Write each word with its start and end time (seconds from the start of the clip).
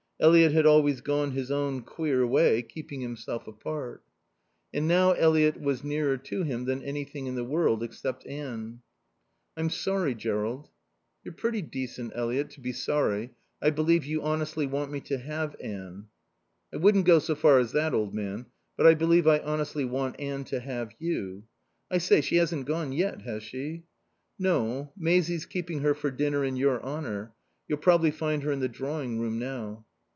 Eliot 0.23 0.51
had 0.51 0.67
always 0.67 1.01
gone 1.01 1.31
his 1.31 1.49
own 1.49 1.81
queer 1.81 2.27
way, 2.27 2.61
keeping 2.61 3.01
himself 3.01 3.47
apart. 3.47 4.03
And 4.71 4.87
now 4.87 5.13
Eliot 5.13 5.59
was 5.59 5.83
nearer 5.83 6.15
to 6.15 6.43
him 6.43 6.65
than 6.65 6.83
anything 6.83 7.25
in 7.25 7.33
the 7.33 7.43
world, 7.43 7.81
except 7.81 8.27
Anne. 8.27 8.83
"I'm 9.57 9.71
sorry, 9.71 10.13
Jerrold." 10.13 10.69
"You're 11.23 11.33
pretty 11.33 11.63
decent, 11.63 12.11
Eliot, 12.13 12.51
to 12.51 12.59
be 12.59 12.71
sorry 12.71 13.31
I 13.63 13.71
believe 13.71 14.05
you 14.05 14.21
honestly 14.21 14.67
want 14.67 14.91
me 14.91 14.99
to 15.01 15.17
have 15.17 15.55
Anne." 15.59 16.05
"I 16.71 16.77
wouldn't 16.77 17.05
go 17.07 17.17
so 17.17 17.33
far 17.33 17.57
as 17.57 17.71
that, 17.71 17.95
old 17.95 18.13
man. 18.13 18.45
But 18.77 18.85
I 18.85 18.93
believe 18.93 19.25
I 19.27 19.39
honestly 19.39 19.85
want 19.85 20.19
Anne 20.19 20.43
to 20.43 20.59
have 20.59 20.93
you.... 20.99 21.45
I 21.89 21.97
say, 21.97 22.21
she 22.21 22.35
hasn't 22.35 22.67
gone 22.67 22.91
yet, 22.91 23.23
has 23.23 23.41
she?" 23.41 23.85
"No. 24.37 24.93
Maisie's 24.95 25.47
keeping 25.47 25.79
her 25.79 25.95
for 25.95 26.11
dinner 26.11 26.45
in 26.45 26.57
your 26.57 26.79
honour. 26.83 27.33
You'll 27.67 27.79
probably 27.79 28.11
find 28.11 28.43
her 28.43 28.51
in 28.51 28.59
the 28.59 28.69
drawing 28.69 29.19
room 29.19 29.39
now." 29.39 29.83